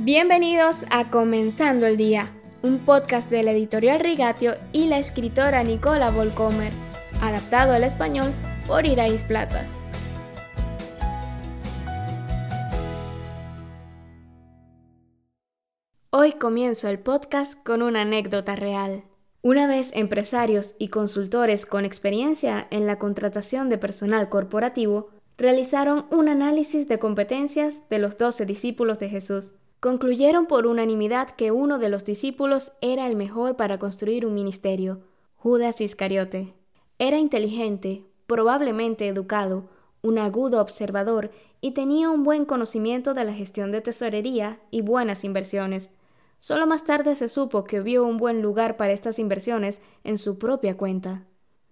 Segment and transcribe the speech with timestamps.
[0.00, 6.12] Bienvenidos a Comenzando el Día, un podcast de la editorial Rigatio y la escritora Nicola
[6.12, 6.72] Volcomer,
[7.20, 8.32] adaptado al español
[8.68, 9.66] por Irais Plata.
[16.10, 19.02] Hoy comienzo el podcast con una anécdota real.
[19.42, 26.28] Una vez empresarios y consultores con experiencia en la contratación de personal corporativo realizaron un
[26.28, 31.88] análisis de competencias de los doce discípulos de Jesús concluyeron por unanimidad que uno de
[31.88, 35.00] los discípulos era el mejor para construir un ministerio,
[35.36, 36.54] Judas Iscariote.
[36.98, 39.68] Era inteligente, probablemente educado,
[40.02, 45.24] un agudo observador y tenía un buen conocimiento de la gestión de tesorería y buenas
[45.24, 45.90] inversiones.
[46.40, 50.38] Solo más tarde se supo que vio un buen lugar para estas inversiones en su
[50.38, 51.24] propia cuenta.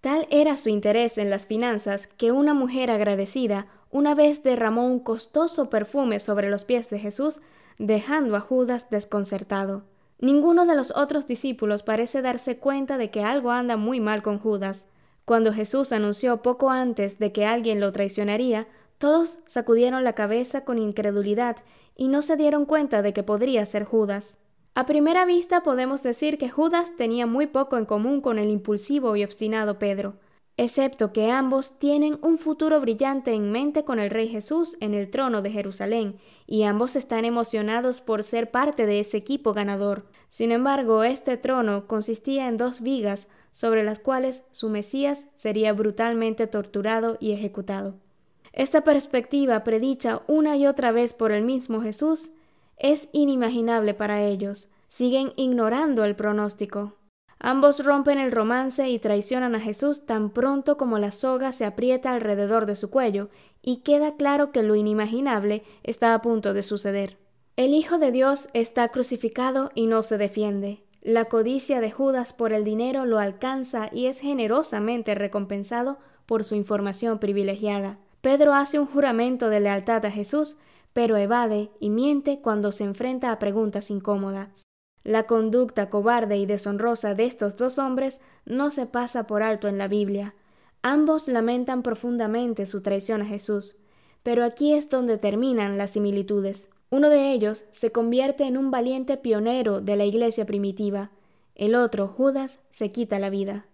[0.00, 5.00] Tal era su interés en las finanzas que una mujer agradecida una vez derramó un
[5.00, 7.40] costoso perfume sobre los pies de Jesús
[7.78, 9.84] dejando a Judas desconcertado.
[10.20, 14.38] Ninguno de los otros discípulos parece darse cuenta de que algo anda muy mal con
[14.38, 14.86] Judas.
[15.24, 18.66] Cuando Jesús anunció poco antes de que alguien lo traicionaría,
[18.98, 21.56] todos sacudieron la cabeza con incredulidad
[21.94, 24.36] y no se dieron cuenta de que podría ser Judas.
[24.74, 29.14] A primera vista podemos decir que Judas tenía muy poco en común con el impulsivo
[29.16, 30.14] y obstinado Pedro
[30.58, 35.08] excepto que ambos tienen un futuro brillante en mente con el Rey Jesús en el
[35.08, 40.04] trono de Jerusalén, y ambos están emocionados por ser parte de ese equipo ganador.
[40.28, 46.46] Sin embargo, este trono consistía en dos vigas sobre las cuales su Mesías sería brutalmente
[46.48, 47.94] torturado y ejecutado.
[48.52, 52.32] Esta perspectiva, predicha una y otra vez por el mismo Jesús,
[52.76, 54.70] es inimaginable para ellos.
[54.88, 56.97] Siguen ignorando el pronóstico.
[57.40, 62.10] Ambos rompen el romance y traicionan a Jesús tan pronto como la soga se aprieta
[62.10, 63.28] alrededor de su cuello,
[63.62, 67.18] y queda claro que lo inimaginable está a punto de suceder.
[67.56, 70.84] El Hijo de Dios está crucificado y no se defiende.
[71.00, 76.54] La codicia de Judas por el dinero lo alcanza y es generosamente recompensado por su
[76.54, 77.98] información privilegiada.
[78.20, 80.56] Pedro hace un juramento de lealtad a Jesús,
[80.92, 84.67] pero evade y miente cuando se enfrenta a preguntas incómodas.
[85.08, 89.78] La conducta cobarde y deshonrosa de estos dos hombres no se pasa por alto en
[89.78, 90.34] la Biblia.
[90.82, 93.76] Ambos lamentan profundamente su traición a Jesús,
[94.22, 96.68] pero aquí es donde terminan las similitudes.
[96.90, 101.10] Uno de ellos se convierte en un valiente pionero de la iglesia primitiva,
[101.54, 103.64] el otro, Judas, se quita la vida.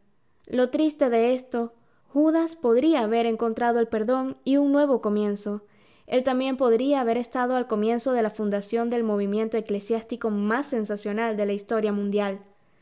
[0.46, 1.72] Lo triste de esto,
[2.12, 5.64] Judas podría haber encontrado el perdón y un nuevo comienzo,
[6.06, 11.36] él también podría haber estado al comienzo de la fundación del movimiento eclesiástico más sensacional
[11.36, 12.40] de la historia mundial.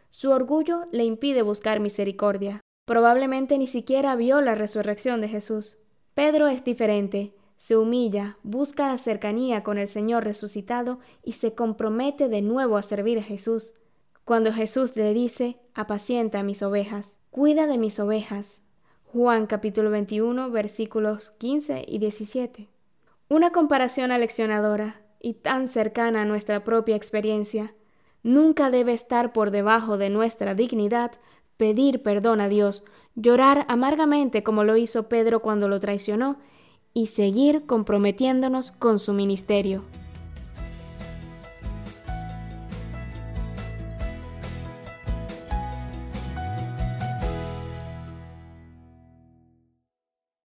[0.08, 2.60] Su orgullo le impide buscar misericordia.
[2.84, 5.78] Probablemente ni siquiera vio la resurrección de Jesús.
[6.14, 7.32] Pedro es diferente.
[7.58, 12.82] Se humilla, busca la cercanía con el Señor resucitado y se compromete de nuevo a
[12.82, 13.74] servir a Jesús.
[14.24, 18.62] Cuando Jesús le dice, apacienta mis ovejas, cuida de mis ovejas.
[19.04, 22.71] Juan capítulo 21 versículos 15 y 17.
[23.32, 27.72] Una comparación aleccionadora y tan cercana a nuestra propia experiencia.
[28.22, 31.12] Nunca debe estar por debajo de nuestra dignidad
[31.56, 32.84] pedir perdón a Dios,
[33.14, 36.40] llorar amargamente como lo hizo Pedro cuando lo traicionó
[36.92, 39.82] y seguir comprometiéndonos con su ministerio.